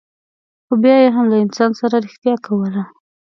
خو 0.65 0.73
بیا 0.83 0.95
یې 1.03 1.09
هم 1.15 1.25
له 1.31 1.37
انسان 1.45 1.71
سره 1.79 1.95
رښتیا 2.05 2.35
کوله. 2.45 2.83